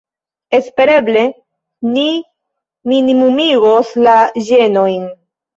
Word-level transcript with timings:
Espereble 0.59 1.25
ni 1.97 2.07
minimumigos 2.93 3.95
la 4.09 4.17
ĝenojn. 4.49 5.09